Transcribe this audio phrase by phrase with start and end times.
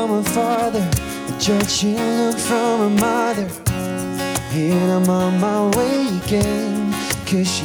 [0.00, 0.88] from her father,
[1.28, 3.48] a look from her mother.
[4.52, 6.88] And I'm on my way again.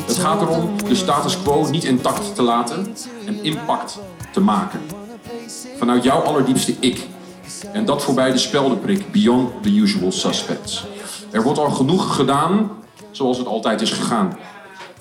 [0.06, 2.96] Het gaat erom de status quo niet intact te laten
[3.26, 4.00] en impact
[4.32, 4.80] te maken.
[5.78, 7.08] Vanuit jouw allerdiepste ik.
[7.74, 10.86] En dat voorbij de speldenprik, beyond the usual suspects.
[11.32, 12.72] Er wordt al genoeg gedaan
[13.12, 14.38] zoals het altijd is gegaan.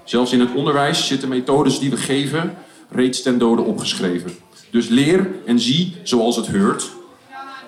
[0.04, 2.54] Zelfs in het onderwijs zitten methodes die we geven
[2.90, 4.30] reeds ten dode opgeschreven.
[4.70, 6.90] Dus leer en zie zoals het heurt,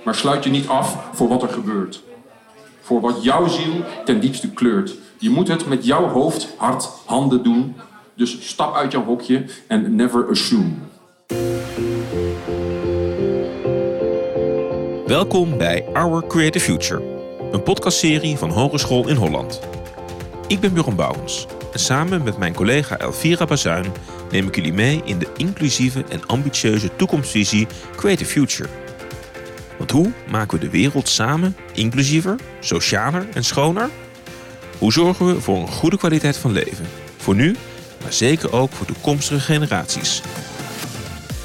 [0.06, 2.02] maar sluit je niet af voor wat er gebeurt.
[2.80, 4.94] Voor wat jouw ziel ten diepste kleurt.
[5.18, 7.76] Je moet het met jouw hoofd, hart, handen doen.
[8.14, 10.70] Dus stap uit jouw hokje en never assume.
[15.06, 17.02] Welkom bij Our Creative Future,
[17.52, 19.60] een podcastserie van Hogeschool in Holland.
[20.46, 23.92] Ik ben Björn Bouwens en samen met mijn collega Elvira Bazuin
[24.30, 28.85] neem ik jullie mee in de inclusieve en ambitieuze toekomstvisie Creative Future.
[29.86, 33.88] Want hoe maken we de wereld samen inclusiever, socialer en schoner?
[34.78, 36.86] Hoe zorgen we voor een goede kwaliteit van leven?
[37.16, 37.56] Voor nu,
[38.02, 40.22] maar zeker ook voor toekomstige generaties.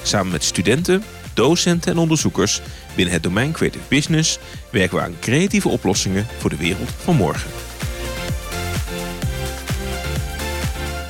[0.04, 1.04] Samen met studenten,
[1.34, 2.62] docenten en onderzoekers
[2.96, 7.52] binnen het domein Creative Business werken we aan creatieve oplossingen voor de wereld van morgen.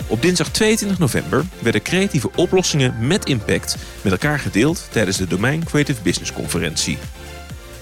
[0.07, 5.63] Op dinsdag 22 november werden creatieve oplossingen met impact met elkaar gedeeld tijdens de Domein
[5.63, 6.97] Creative Business Conferentie.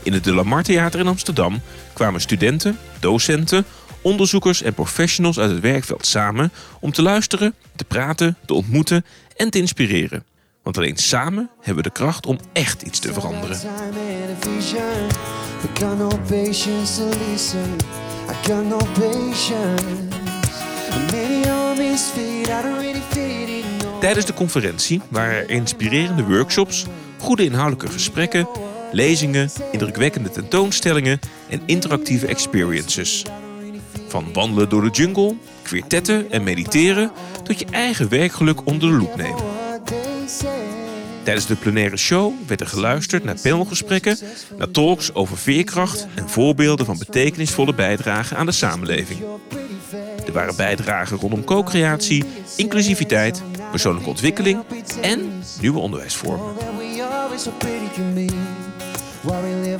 [0.09, 1.61] In het De Lamar Theater in Amsterdam
[1.93, 3.65] kwamen studenten, docenten,
[4.01, 9.49] onderzoekers en professionals uit het werkveld samen om te luisteren, te praten, te ontmoeten en
[9.49, 10.23] te inspireren.
[10.63, 13.59] Want alleen samen hebben we de kracht om echt iets te veranderen.
[23.99, 26.85] Tijdens de conferentie waren er inspirerende workshops,
[27.17, 28.47] goede inhoudelijke gesprekken,
[28.91, 31.19] lezingen, indrukwekkende tentoonstellingen
[31.49, 33.25] en interactieve experiences.
[34.07, 37.11] Van wandelen door de jungle, kwartetten en mediteren
[37.43, 39.43] tot je eigen werkgeluk onder de loep nemen.
[41.23, 44.17] Tijdens de plenaire show werd er geluisterd naar panelgesprekken,
[44.57, 49.19] naar talks over veerkracht en voorbeelden van betekenisvolle bijdragen aan de samenleving.
[50.25, 52.23] Er waren bijdragen rondom co-creatie,
[52.57, 53.41] inclusiviteit,
[53.71, 54.63] persoonlijke ontwikkeling
[55.01, 56.55] en nieuwe onderwijsvormen.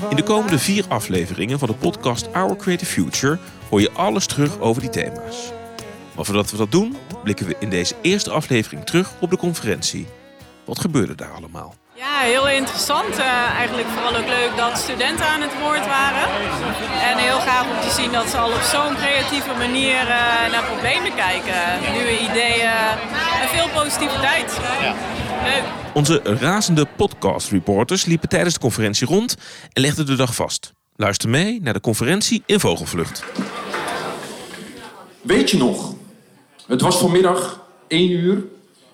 [0.09, 3.38] In de komende vier afleveringen van de podcast Our Creative Future
[3.70, 5.52] hoor je alles terug over die thema's.
[6.16, 10.08] Maar voordat we dat doen, blikken we in deze eerste aflevering terug op de conferentie.
[10.66, 11.75] Wat gebeurde daar allemaal?
[11.94, 13.18] Ja, heel interessant.
[13.18, 13.25] Eh,
[13.58, 16.28] eigenlijk vooral ook leuk dat studenten aan het woord waren.
[17.59, 21.92] Gaaf om te zien dat ze al op zo'n creatieve manier eh, naar problemen kijken.
[21.94, 22.72] Nieuwe ideeën
[23.42, 24.59] en veel positiviteit.
[25.44, 25.64] Leuk.
[25.94, 29.36] Onze razende podcast-reporters liepen tijdens de conferentie rond
[29.74, 30.74] en legden de dag vast.
[30.96, 33.24] Luister mee naar de conferentie in Vogelvlucht.
[35.22, 35.94] Weet je nog?
[36.68, 38.44] Het was vanmiddag 1 uur.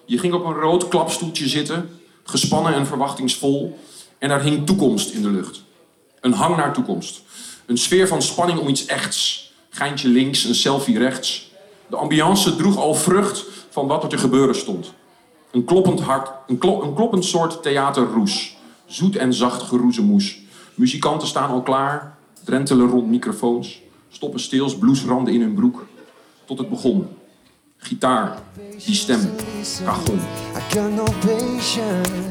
[0.05, 1.89] Je ging op een rood klapstoeltje zitten,
[2.23, 3.79] gespannen en verwachtingsvol.
[4.17, 5.63] En daar hing toekomst in de lucht.
[6.21, 7.23] Een hang naar toekomst.
[7.65, 9.51] Een sfeer van spanning om iets echts.
[9.69, 11.51] Geintje links, een selfie rechts.
[11.87, 14.93] De ambiance droeg al vrucht van wat er te gebeuren stond.
[15.51, 18.57] Een kloppend hart, een, klo- een kloppend soort theaterroes.
[18.85, 20.39] Zoet en zacht geroezemoes.
[20.73, 23.81] Muzikanten staan al klaar, drentelen rond microfoons.
[24.09, 25.85] Stoppen stils bloesranden in hun broek.
[26.45, 27.07] Tot het begon.
[27.77, 28.41] Gitaar,
[28.85, 29.31] die stem,
[29.85, 30.19] cajon.
[30.55, 32.25] I got no patience.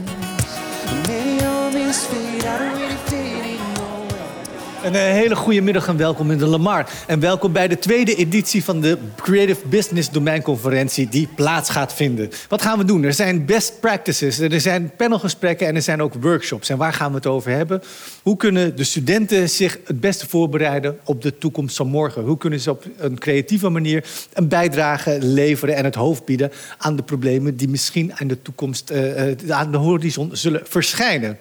[4.84, 6.88] Een eh, hele goede middag en welkom in de Lamar.
[7.06, 12.30] En welkom bij de tweede editie van de Creative Business Domeinconferentie die plaats gaat vinden.
[12.48, 13.04] Wat gaan we doen?
[13.04, 16.68] Er zijn best practices, er zijn panelgesprekken en er zijn ook workshops.
[16.68, 17.82] En waar gaan we het over hebben?
[18.22, 22.22] Hoe kunnen de studenten zich het beste voorbereiden op de toekomst van morgen?
[22.22, 26.96] Hoe kunnen ze op een creatieve manier een bijdrage leveren en het hoofd bieden aan
[26.96, 31.38] de problemen die misschien aan de toekomst, eh, eh, aan de horizon zullen verschijnen?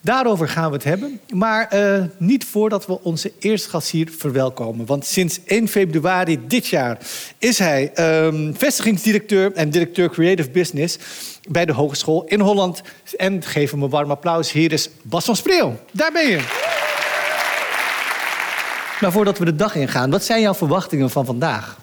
[0.00, 1.20] Daarover gaan we het hebben.
[1.34, 4.86] Maar eh, niet voordat we onze eerste gast hier verwelkomen.
[4.86, 6.98] Want sinds 1 februari dit jaar
[7.38, 10.98] is hij ehm, vestigingsdirecteur en directeur Creative Business
[11.48, 12.82] bij de Hogeschool in Holland.
[13.16, 14.52] En geef hem een warm applaus.
[14.52, 15.76] Hier is Bas van Spreeuw.
[15.92, 16.36] Daar ben je.
[19.00, 21.78] Maar voordat we de dag ingaan, wat zijn jouw verwachtingen van vandaag?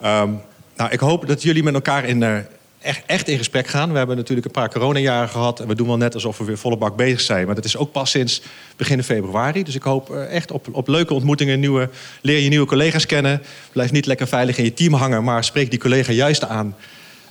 [0.00, 0.30] Ehm,
[0.76, 2.36] nou, ik hoop dat jullie met elkaar in, eh,
[2.82, 3.92] echt, echt in gesprek gaan.
[3.92, 5.60] We hebben natuurlijk een paar coronajaren gehad.
[5.60, 7.46] En we doen wel net alsof we weer volle bak bezig zijn.
[7.46, 8.42] Maar dat is ook pas sinds
[8.76, 9.62] begin februari.
[9.62, 11.60] Dus ik hoop eh, echt op, op leuke ontmoetingen.
[11.60, 11.88] Nieuwe,
[12.20, 13.42] leer je nieuwe collega's kennen.
[13.72, 15.24] Blijf niet lekker veilig in je team hangen.
[15.24, 16.76] Maar spreek die collega juist aan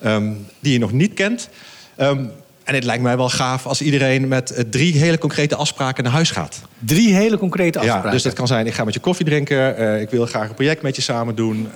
[0.02, 1.50] ehm, die je nog niet kent.
[1.96, 2.26] Ehm,
[2.64, 6.14] En het lijkt mij wel gaaf als iedereen met eh, drie hele concrete afspraken naar
[6.14, 6.62] huis gaat.
[6.80, 8.06] Drie hele concrete afspraken.
[8.06, 9.78] Ja, dus dat kan zijn, ik ga met je koffie drinken.
[9.78, 11.68] eh, ik wil graag een project met je samen doen.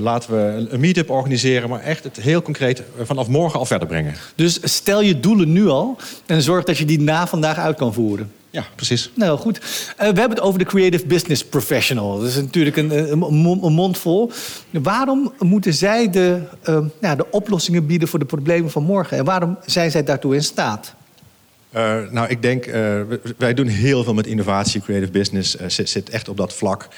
[0.00, 1.68] Laten we een- meet-up organiseren.
[1.68, 4.14] Maar echt het heel concreet eh, vanaf morgen al verder brengen.
[4.34, 5.96] Dus stel je doelen nu al
[6.26, 8.32] en zorg dat je die na vandaag uit kan voeren.
[8.50, 9.10] Ja, precies.
[9.14, 9.58] Nou goed.
[9.58, 12.18] Eh, we hebben het over de Creative Business Professional.
[12.18, 13.18] Dat is natuurlijk een, een,
[13.72, 14.30] mond vol.
[14.70, 19.16] Waarom moeten zij de, eh, ja, de oplossingen bieden voor de problemen van morgen?
[19.18, 20.94] En waarom zijn zij daartoe in staat?
[21.70, 23.00] Eh, nou, ik denk, eh,
[23.36, 24.80] wij doen heel veel met innovatie.
[24.80, 26.88] Creative business eh, zit echt op dat vlak.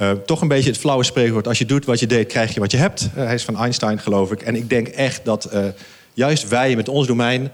[0.00, 1.46] Eh, toch een beetje het flauwe spreekwoord.
[1.46, 3.10] Als je doet wat je deed, krijg je wat je hebt.
[3.14, 4.42] Eh, hij is van Einstein, geloof ik.
[4.42, 5.64] En ik denk echt dat eh,
[6.14, 7.50] juist wij met ons domein...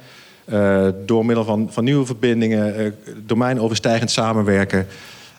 [1.07, 2.95] door middel van, van nieuwe verbindingen,
[3.27, 4.87] domeinoverstijgend samenwerken...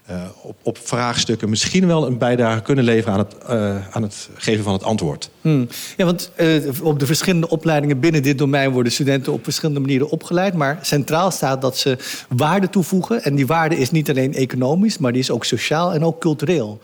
[0.07, 3.13] eh, op, op vraagstukken misschien wel een bijdrage kunnen leveren...
[3.13, 5.29] aan het, eh, aan het geven van het antwoord.
[5.41, 5.67] Hmm.
[5.97, 6.47] Ja, want eh,
[6.81, 10.53] op de verschillende opleidingen binnen dit domein worden studenten op verschillende manieren opgeleid.
[10.53, 11.97] Maar centraal staat dat ze
[12.29, 13.23] waarde toevoegen.
[13.23, 16.79] En die waarde is niet alleen economisch, maar die is ook sociaal en ook cultureel.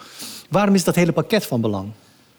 [0.50, 1.92] Waarom is dat hele pakket van belang?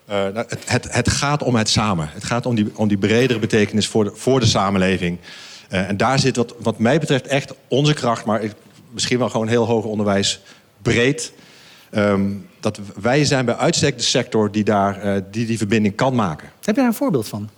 [0.07, 2.09] Nou, het, het, het gaat om het samen.
[2.13, 5.19] Het gaat om die, om die bredere betekenis voor de, voor de samenleving.
[5.69, 8.55] En daar zit wat, wat mij betreft echt onze kracht, maar ik-
[8.91, 10.41] misschien wel gewoon heel hoger onderwijs
[10.85, 11.33] breed.
[11.91, 16.15] Ehm, dat wij zijn bij uitstek de sector die, daar, eh, die die verbinding kan
[16.15, 16.49] maken.
[16.55, 17.49] Heb je daar een voorbeeld van?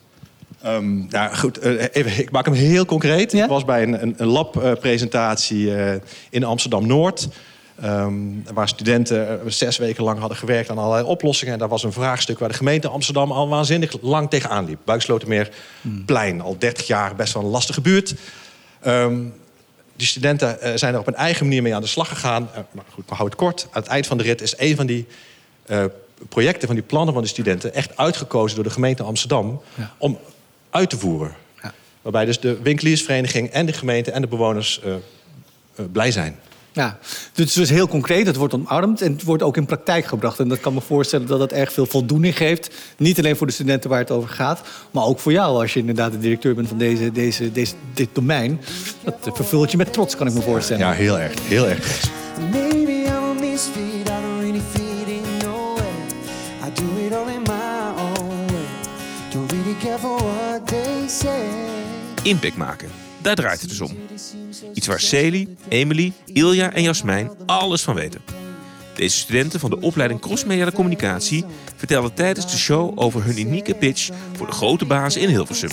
[0.62, 3.32] Ehm, nou goed, eh, even, ik maak hem heel concreet.
[3.32, 3.42] Ja?
[3.44, 6.00] Ik was bij een, een, een labpresentatie eh,
[6.30, 7.28] in Amsterdam-Noord.
[7.80, 8.12] ehm,
[8.52, 11.52] waar studenten zes weken lang hadden gewerkt aan allerlei oplossingen.
[11.52, 14.78] En daar was een vraagstuk waar de gemeente Amsterdam al waanzinnig lang tegenaan liep.
[14.84, 18.14] Buikslotermeerplein, al 30 jaar best wel een lastige buurt.
[19.96, 22.48] Die studenten eh, zijn er op een eigen manier mee aan de slag gegaan.
[22.54, 23.66] Eh, maar goed, maar hou het kort.
[23.70, 25.06] Aan het eind van de rit is een van die
[25.66, 25.84] eh,
[26.28, 27.74] projecten, van die plannen van de studenten...
[27.74, 29.94] echt uitgekozen door de gemeente Amsterdam Ja.
[29.98, 30.18] om
[30.70, 31.34] uit te voeren.
[31.62, 31.72] Ja.
[32.02, 34.80] Waarbij dus de winkeliersvereniging en de gemeente en de bewoners
[35.92, 36.38] blij zijn.
[36.76, 39.66] Ja, dus het is dus heel concreet, het wordt omarmd en het wordt ook in
[39.66, 40.38] praktijk gebracht.
[40.38, 42.74] En dat kan me voorstellen dat dat erg veel voldoening geeft.
[42.96, 45.80] Niet alleen voor de studenten waar het over gaat, maar ook voor jou als je
[45.80, 48.60] inderdaad de directeur bent van deze, deze, deze, dit domein.
[49.04, 50.86] Dat vervult je met trots, kan ik me voorstellen.
[50.86, 51.48] Ja, heel erg.
[51.48, 52.04] Heel erg.
[62.22, 62.90] Impact maken,
[63.22, 63.96] daar draait het dus om.
[64.86, 68.20] Iets waar Celi, Emily, Ilja en Jasmijn alles van weten.
[68.94, 71.44] Deze studenten van de opleiding Crossmediale Communicatie
[71.76, 75.70] vertelden tijdens de show over hun unieke pitch voor de grote baas in Hilversum.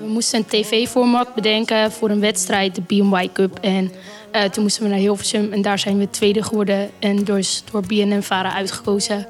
[0.00, 3.58] We moesten een tv-format bedenken voor een wedstrijd, de BNY Cup.
[3.58, 3.92] En
[4.32, 6.90] eh, toen moesten we naar Hilversum en daar zijn we tweede geworden.
[6.98, 9.26] En dus door BNN-Vara uitgekozen.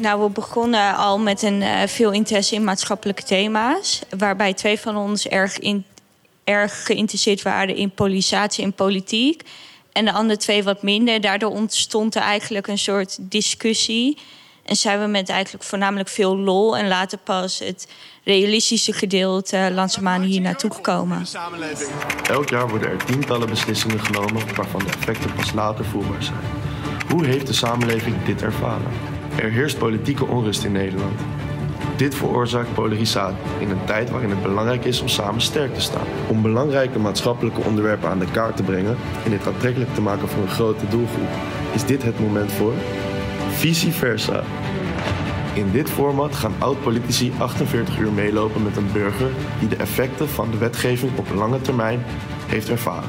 [0.00, 4.00] Nou, we begonnen al met een eh, veel interesse in maatschappelijke thema's.
[4.18, 5.84] Waarbij twee van ons erg, in,
[6.44, 9.42] erg geïnteresseerd waren in polarisatie en politiek.
[9.92, 11.20] En de andere twee wat minder.
[11.20, 14.18] Daardoor ontstond er eigenlijk een soort discussie.
[14.64, 17.88] En zijn we met eigenlijk voornamelijk veel lol en later pas het
[18.24, 21.26] realistische gedeelte langzaamaan hier naartoe gekomen.
[22.28, 26.38] Elk jaar worden er tientallen beslissingen genomen waarvan de effecten pas later voelbaar zijn.
[27.08, 28.92] Hoe heeft de samenleving dit ervaren?
[29.36, 31.20] Er heerst politieke onrust in Nederland.
[31.96, 36.06] Dit veroorzaakt polarisatie in een tijd waarin het belangrijk is om samen sterk te staan.
[36.28, 40.42] Om belangrijke maatschappelijke onderwerpen aan de kaart te brengen en dit aantrekkelijk te maken voor
[40.42, 41.28] een grote doelgroep,
[41.72, 42.72] is dit het moment voor
[43.50, 44.42] vice versa.
[45.54, 50.50] In dit format gaan oud-politici 48 uur meelopen met een burger die de effecten van
[50.50, 52.04] de wetgeving op lange termijn
[52.46, 53.08] heeft ervaren.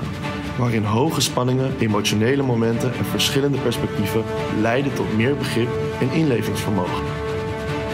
[0.57, 4.23] Waarin hoge spanningen, emotionele momenten en verschillende perspectieven
[4.61, 7.14] leiden tot meer begrip en inlevingsvermogen.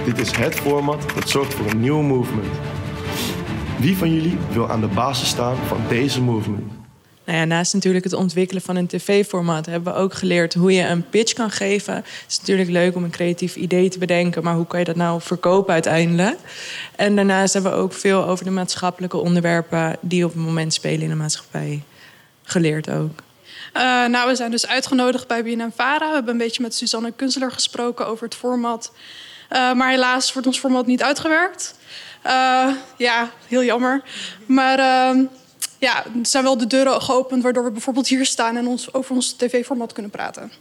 [0.05, 2.47] Dit is het format dat zorgt voor een nieuwe movement.
[3.79, 6.71] Wie van jullie wil aan de basis staan van deze movement?
[7.25, 10.87] Nou ja, naast natuurlijk het ontwikkelen van een tv-format hebben we ook geleerd hoe je
[10.87, 11.95] een pitch kan geven.
[11.95, 14.95] Het is natuurlijk leuk om een creatief idee te bedenken, maar hoe kan je dat
[14.95, 16.37] nou verkopen uiteindelijk?
[16.95, 21.01] En daarnaast hebben we ook veel over de maatschappelijke onderwerpen die op het moment spelen
[21.01, 21.83] in de maatschappij
[22.43, 23.23] geleerd ook.
[23.73, 26.07] Uh, nou, we zijn dus uitgenodigd bij BNN-Vara.
[26.07, 28.91] We hebben een beetje met Suzanne Kunstler gesproken over het format.
[29.51, 31.75] Uh, maar helaas wordt ons format niet uitgewerkt.
[32.25, 34.03] Uh, ja, heel jammer.
[34.45, 35.23] Maar uh,
[35.79, 37.43] ja, er zijn wel de deuren geopend...
[37.43, 40.51] waardoor we bijvoorbeeld hier staan en ons over ons tv-format kunnen praten.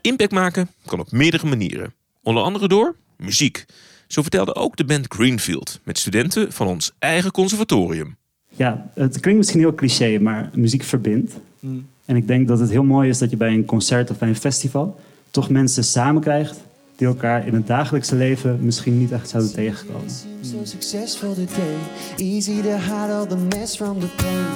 [0.00, 1.94] Impact maken kan op meerdere manieren.
[2.22, 3.64] Onder andere door muziek.
[4.06, 5.80] Zo vertelde ook de band Greenfield...
[5.82, 8.16] met studenten van ons eigen conservatorium.
[8.48, 11.34] Ja, het klinkt misschien heel cliché, maar muziek verbindt.
[11.58, 11.88] Mm.
[12.04, 14.28] En ik denk dat het heel mooi is dat je bij een concert of bij
[14.28, 15.00] een festival...
[15.30, 16.60] toch mensen samen krijgt
[17.00, 20.10] die elkaar in het dagelijkse leven misschien niet echt zouden tegenkomen.
[20.40, 21.76] So successful today,
[22.16, 24.46] easy to hide all the mess from the pain.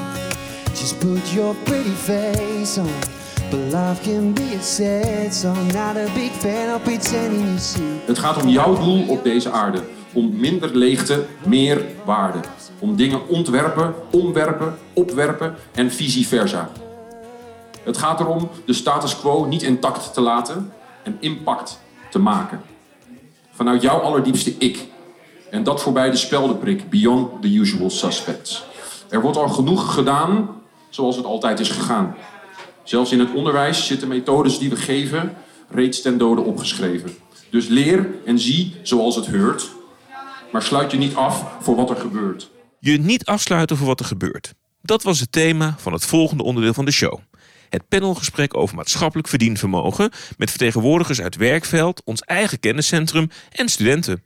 [0.70, 2.88] Just put your pretty face on.
[3.50, 5.66] But life can be a sad song.
[5.66, 8.00] Not a big fan of pretending you see.
[8.06, 9.82] Het gaat om jouw doel op deze aarde.
[10.12, 12.38] Om minder leegte, meer waarde.
[12.78, 16.70] Om dingen ontwerpen, omwerpen, opwerpen en vice versa.
[17.82, 20.72] Het gaat erom de status quo niet intact te laten
[21.02, 21.82] en impact
[22.14, 22.62] te maken.
[23.52, 24.86] Vanuit jouw allerdiepste ik.
[25.50, 28.64] En dat voorbij de speldenprik, beyond the usual suspects.
[29.08, 30.48] Er wordt al genoeg gedaan
[30.90, 32.16] zoals het altijd is gegaan.
[32.82, 35.36] Zelfs in het onderwijs zitten methodes die we geven
[35.68, 37.16] reeds ten dode opgeschreven.
[37.50, 39.70] Dus leer en zie zoals het heurt,
[40.52, 42.50] maar sluit je niet af voor wat er gebeurt.
[42.78, 44.54] Je niet afsluiten voor wat er gebeurt.
[44.82, 47.18] Dat was het thema van het volgende onderdeel van de show.
[47.74, 54.22] Het panelgesprek over maatschappelijk verdienvermogen met vertegenwoordigers uit werkveld, ons eigen kenniscentrum en studenten.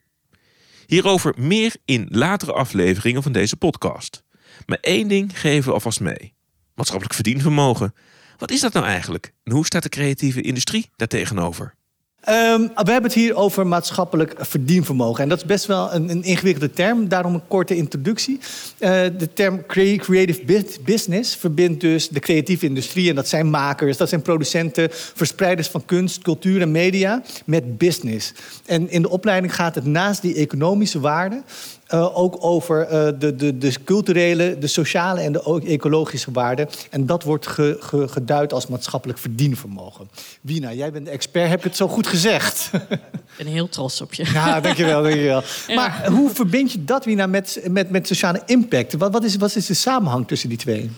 [0.87, 4.23] Hierover meer in latere afleveringen van deze podcast.
[4.67, 6.35] Maar één ding geven we alvast mee:
[6.75, 7.95] maatschappelijk verdienvermogen.
[8.37, 9.33] Wat is dat nou eigenlijk?
[9.45, 11.75] En hoe staat de creatieve industrie daartegenover?
[12.21, 15.23] Ehm, we hebben het hier over maatschappelijk verdienvermogen.
[15.23, 18.39] En dat is best wel een, een ingewikkelde term, daarom een korte introductie.
[18.79, 23.09] Eh, de term crea- creative bus- business verbindt dus de creatieve industrie...
[23.09, 27.23] en dat zijn makers, dat zijn producenten, verspreiders van kunst, cultuur en media...
[27.45, 28.33] met business.
[28.67, 31.45] En in de opleiding gaat het naast die economische waarden...
[31.89, 36.69] eh, ook over eh, de, de, de culturele, de sociale en de ecologische waarden.
[36.91, 40.09] En dat wordt ge- ge- geduid als maatschappelijk verdienvermogen.
[40.41, 42.71] Wina, jij bent de expert, heb ik het zo goed gezegd?
[42.73, 42.99] Ik
[43.37, 44.31] ben heel trots op je.
[44.33, 45.43] Ja, dankjewel, dankjewel.
[45.67, 45.75] Ja.
[45.75, 48.93] Maar hoe verbind je dat, Wina, met, met, met sociale impact?
[48.97, 50.91] Wat, wat, is, wat is de samenhang tussen die twee?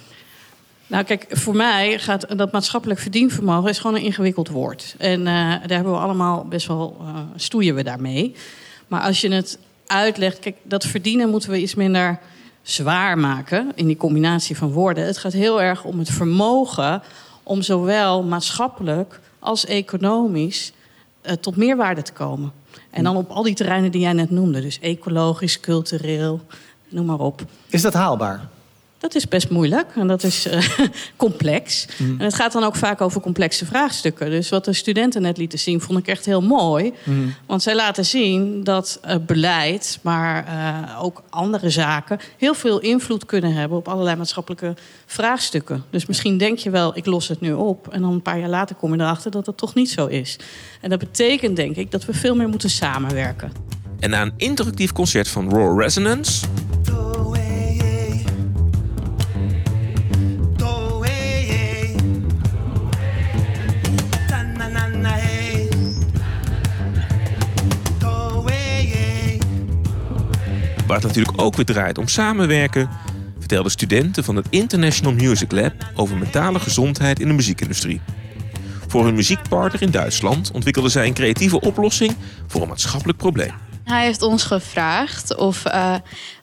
[0.87, 4.95] Nou, kijk, voor mij gaat dat maatschappelijk verdienvermogen is gewoon een ingewikkeld woord.
[4.99, 8.35] En eh, daar hebben we allemaal best wel eh, stoeien we daarmee.
[8.89, 9.59] Maar als je het
[9.91, 12.19] uitlegt, kijk, dat verdienen moeten we iets minder
[12.63, 15.07] zwaar maken in die combinatie van woorden.
[15.07, 17.03] Het gaat heel erg om het vermogen
[17.43, 20.73] om zowel maatschappelijk als economisch
[21.21, 22.53] eh, tot meerwaarde te komen.
[22.91, 26.41] En dan op al die terreinen die jij net noemde, dus ecologisch, cultureel,
[26.89, 27.43] noem maar op.
[27.69, 28.49] Is dat haalbaar?
[29.01, 30.69] Dat is best moeilijk en dat is eh,
[31.17, 31.87] complex.
[31.97, 32.19] Mm.
[32.19, 34.31] En het gaat dan ook vaak over complexe vraagstukken.
[34.31, 36.93] Dus wat de studenten net lieten zien, vond ik echt heel mooi.
[37.05, 37.35] Mm.
[37.47, 42.19] Want zij laten zien dat eh, beleid, maar eh, ook andere zaken...
[42.39, 44.75] heel veel invloed kunnen hebben op allerlei maatschappelijke
[45.07, 45.85] vraagstukken.
[45.91, 47.89] Dus misschien denk je wel, ik los het nu op.
[47.89, 50.39] En dan een paar jaar later kom je erachter dat dat toch niet zo is.
[50.81, 53.53] En dat betekent, denk ik, dat we veel meer moeten samenwerken.
[54.01, 56.47] En na een interactief concert van Raw Resonance
[70.91, 72.91] Waar het natuurlijk ook weer draait om samenwerken,
[73.39, 78.01] vertelden studenten van het International Music Lab over mentale gezondheid in de muziekindustrie.
[78.87, 82.17] Voor hun muziekpartner in Duitsland ontwikkelden zij een creatieve oplossing
[82.47, 83.53] voor een maatschappelijk probleem.
[83.85, 85.95] Hij heeft ons gevraagd of eh,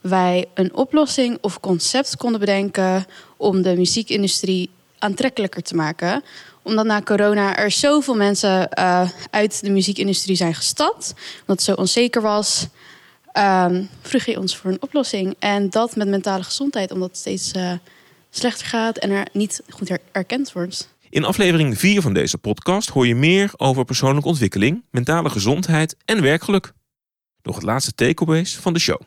[0.01, 3.05] wij een oplossing of concept konden bedenken
[3.37, 6.23] om de muziekindustrie aantrekkelijker te maken.
[6.61, 11.73] Omdat na corona er zoveel mensen eh, uit de muziekindustrie zijn gestapt, omdat het zo
[11.73, 12.67] onzeker was,
[13.37, 15.35] ehm, vroeg hij ons voor een oplossing.
[15.39, 17.71] En dat met mentale gezondheid, omdat het steeds eh,
[18.29, 20.95] slechter gaat en er niet goed her- erkend wordt.
[21.09, 26.21] In aflevering 4 van deze podcast hoor je meer over persoonlijke ontwikkeling, mentale gezondheid en
[26.21, 26.73] werkgeluk.
[27.41, 29.01] Nog het laatste takeaways van de show.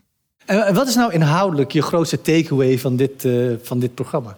[0.46, 3.32] En wat is nou inhoudelijk je grootste takeaway van dit, eh,
[3.62, 4.37] van dit programma?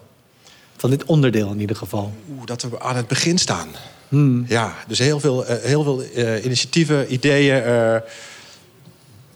[0.77, 2.13] Van dit onderdeel in ieder geval.
[2.29, 3.67] Oeh, dat we aan het begin staan.
[4.09, 4.45] Hmm.
[4.47, 7.95] Ja, dus heel veel, eh, heel veel eh, initiatieven, ideeën, eh,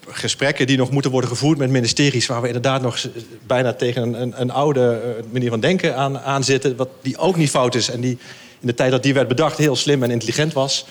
[0.09, 2.25] gesprekken die nog moeten worden gevoerd met ministeries...
[2.25, 3.07] waar we inderdaad nog
[3.47, 6.75] bijna tegen een, een, een oude eh, manier van denken aan, zitten...
[6.75, 8.17] Wat, die ook niet fout is en die
[8.59, 10.85] in de tijd dat die werd bedacht heel slim en intelligent was...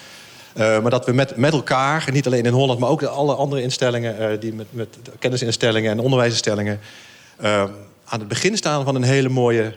[0.52, 2.78] Eh, maar dat we met, met elkaar, en niet alleen in Holland...
[2.78, 6.80] maar ook alle andere instellingen, eh, die met, met kennisinstellingen en onderwijsinstellingen...
[8.04, 9.74] aan het begin staan van een hele mooie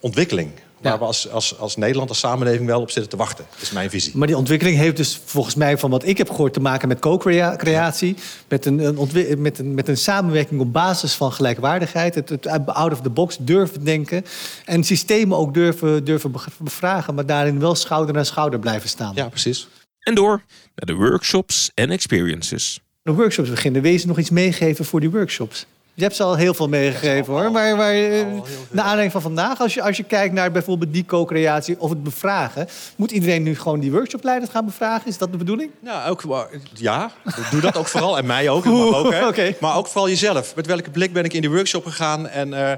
[0.00, 0.50] ontwikkeling...
[0.80, 3.44] waar we als, als, als Nederland, als samenleving wel op zitten te wachten.
[3.50, 4.16] Dat is mijn visie.
[4.16, 6.98] Maar die ontwikkeling heeft dus volgens mij, van wat ik heb gehoord, te maken met
[6.98, 8.16] co-creatie.
[8.48, 8.96] Met een,
[9.38, 12.14] met, een, met een samenwerking op basis van gelijkwaardigheid.
[12.14, 14.24] Het, het out of the box durven denken.
[14.64, 19.12] En systemen ook durven, durven bevragen, maar daarin wel schouder aan schouder blijven staan.
[19.14, 19.68] Ja, precies.
[19.98, 20.42] En door
[20.74, 22.80] naar de workshops en experiences.
[23.02, 23.82] De workshops beginnen.
[23.82, 25.66] Wees nog iets meegeven voor die workshops.
[25.98, 27.50] Je hebt ze al heel veel meegegeven hoor.
[27.50, 28.26] Maar, maar eh,
[28.70, 32.02] naar aanleiding van vandaag, als je, als je kijkt naar bijvoorbeeld die co-creatie of het
[32.02, 35.08] bevragen, moet iedereen nu gewoon die workshopleiders gaan bevragen?
[35.08, 35.70] Is dat de bedoeling?
[35.80, 37.10] Nou, ook, ja,
[37.50, 38.18] doe dat ook vooral.
[38.18, 38.66] En mij ook.
[38.66, 39.50] ook hè.
[39.60, 40.54] Maar ook vooral jezelf.
[40.54, 42.28] Met welke blik ben ik in die workshop gegaan?
[42.28, 42.72] En eh,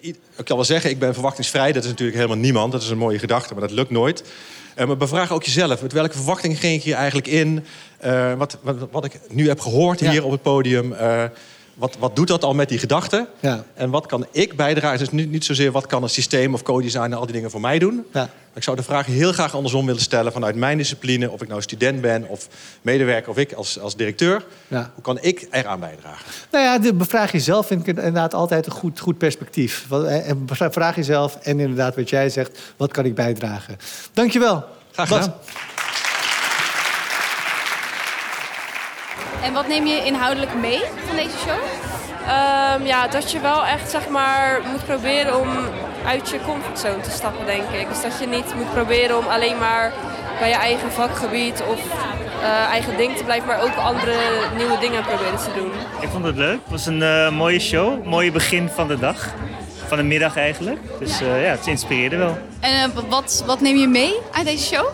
[0.00, 1.72] ik kan wel zeggen, ik ben verwachtingsvrij.
[1.72, 2.72] Dat is natuurlijk helemaal niemand.
[2.72, 4.24] Dat is een mooie gedachte, maar dat lukt nooit.
[4.74, 5.82] Eh, maar bevraag ook jezelf.
[5.82, 7.64] Met welke verwachting ging ik hier eigenlijk in?
[8.36, 10.94] Wat, wat, wat ik nu heb gehoord hier op het podium.
[11.80, 13.26] Wat, wat doet dat al met die gedachten?
[13.40, 13.64] Ja.
[13.74, 14.98] En wat kan ik bijdragen?
[14.98, 17.60] Dus niet, niet zozeer wat kan een systeem of co-design en al die dingen voor
[17.60, 18.06] mij doen.
[18.12, 18.28] Ja.
[18.54, 21.30] Ik zou de vraag heel graag andersom willen stellen vanuit mijn discipline.
[21.30, 22.48] Of ik nou student ben of
[22.82, 24.44] medewerker of ik als, als directeur.
[24.68, 24.90] Ja.
[24.94, 26.24] Hoe kan ik eraan bijdragen?
[26.50, 29.86] Nou ja, de bevraag jezelf vind ik inderdaad altijd een goed, goed perspectief.
[29.90, 33.76] Eh, Vraag jezelf en inderdaad wat jij zegt, wat kan ik bijdragen?
[34.12, 34.64] Dankjewel.
[34.92, 35.28] Graag Bas.
[39.44, 41.58] En wat neem je inhoudelijk mee van deze show?
[42.26, 45.48] Ehm, ja, dat je wel echt zeg maar moet proberen om
[46.06, 47.88] uit je comfortzone te stappen, denk ik.
[47.88, 49.92] Dus dat je niet moet proberen om alleen maar
[50.38, 51.80] bij je eigen vakgebied of
[52.42, 54.14] eh, eigen ding te blijven, maar ook andere
[54.56, 55.70] nieuwe dingen proberen te doen.
[56.00, 56.58] Ik vond het leuk.
[56.62, 58.04] Het was een eh, mooie show.
[58.06, 59.28] Mooie begin van de dag.
[59.86, 60.78] Van de middag eigenlijk.
[60.98, 62.38] Dus eh, ja, het inspireerde wel.
[62.60, 64.86] En wat, wat neem je mee uit deze show?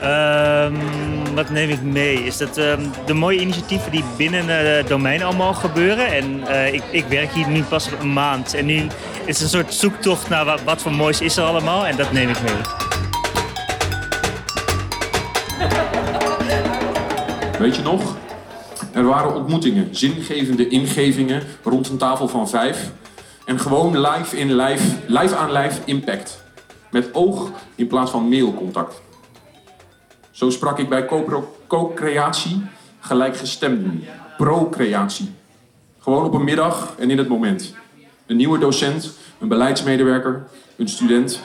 [0.00, 0.74] Ehm,
[1.34, 2.24] wat neem ik mee?
[2.24, 6.06] Is dat ehm, de mooie initiatieven die binnen het domein allemaal gebeuren.
[6.06, 8.54] En eh, ik, ik werk hier nu pas een maand.
[8.54, 8.86] En nu
[9.24, 11.86] is het een soort zoektocht naar wat, wat voor moois is er allemaal.
[11.86, 12.88] En dat neem ik mee.
[17.58, 18.16] Weet je nog?
[18.92, 22.90] Er waren ontmoetingen, zingevende ingevingen rond een tafel van vijf.
[23.44, 26.42] En gewoon live in live, live aan live impact.
[26.90, 29.00] Met oog in plaats van mailcontact.
[30.40, 32.62] Zo sprak ik bij co- co-creatie
[33.00, 34.04] gelijkgestemden.
[34.36, 35.30] Procreatie.
[35.98, 37.74] Gewoon op een middag en in het moment.
[38.26, 41.40] Een nieuwe docent, een beleidsmedewerker, een student.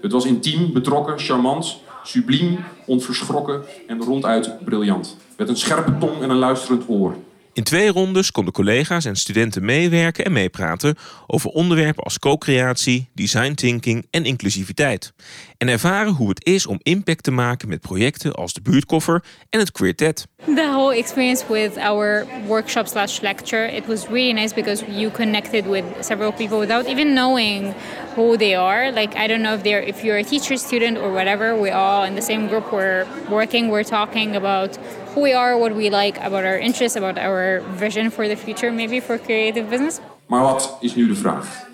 [0.00, 5.16] Het was intiem, betrokken, charmant, subliem, onverschrokken en ronduit briljant.
[5.36, 7.16] Met een scherpe tong en een luisterend oor.
[7.54, 13.54] In twee rondes konden collega's en studenten meewerken en meepraten over onderwerpen als co-creatie, design
[13.54, 15.12] thinking en inclusiviteit.
[15.58, 19.58] En ervaren hoe het is om impact te maken met projecten als de buurtkoffer en
[19.58, 20.26] het Queertet.
[20.46, 25.66] The whole experience with our workshop slash lecture, it was really nice because you connected
[25.66, 27.72] with several people without even knowing
[28.14, 28.92] who they are.
[28.92, 31.56] Like I don't know if they're if you're a teacher, student, or whatever.
[31.56, 32.70] We all in the same group.
[32.70, 33.70] We're working.
[33.70, 34.76] We're talking about
[35.14, 38.70] who we are, what we like, about our interests, about our vision for the future,
[38.70, 40.00] maybe for creative business.
[40.26, 41.66] Maar wat is nu de vraag?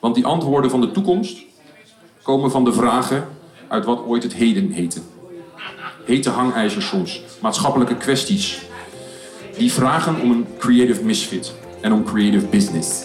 [0.00, 1.42] Want die antwoorden van de toekomst
[2.22, 3.28] komen van de vragen
[3.68, 5.12] uit wat ooit het heden.
[6.04, 8.58] Hete hangijzers soms, maatschappelijke kwesties.
[9.56, 13.04] Die vragen om een creative misfit en om creative business.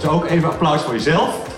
[0.00, 1.52] Zo ook even applaus voor jezelf.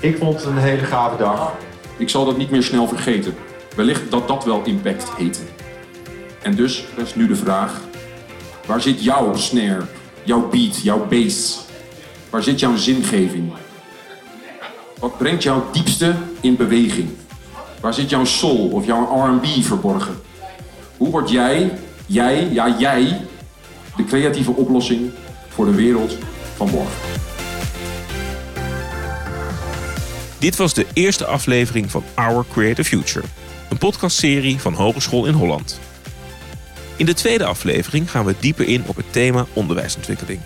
[0.00, 1.52] Ik vond het een hele gave dag.
[1.96, 3.34] Ik zal dat niet meer snel vergeten.
[3.76, 5.40] Wellicht dat dat wel impact heette.
[6.42, 7.80] En dus is nu de vraag:
[8.66, 9.82] waar zit jouw snare,
[10.22, 11.64] jouw beat, jouw bass?
[12.30, 13.52] Waar zit jouw zingeving?
[15.06, 17.08] Wat brengt jouw diepste in beweging?
[17.80, 20.20] Waar zit jouw soul of jouw RB verborgen?
[20.96, 23.20] Hoe word jij, jij, ja jij,
[23.96, 25.10] de creatieve oplossing
[25.48, 26.16] voor de wereld
[26.56, 27.20] van morgen?
[30.38, 33.26] Dit was de eerste aflevering van Our Creative Future,
[33.70, 35.80] een podcastserie van Hogeschool in Holland.
[36.96, 40.40] In de tweede aflevering gaan we dieper in op het thema onderwijsontwikkeling.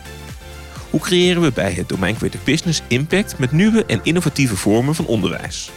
[0.90, 5.06] Hoe creëren we bij het domein Creative Business impact met nieuwe en innovatieve vormen van
[5.06, 5.70] onderwijs?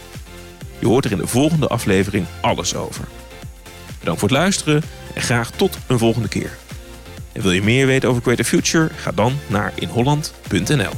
[0.80, 3.06] Je hoort er in de volgende aflevering alles over.
[4.00, 6.58] Bedankt voor het luisteren en graag tot een volgende keer.
[7.32, 8.90] En wil je meer weten over Creative Future?
[8.96, 10.92] Ga dan naar inholland.nl.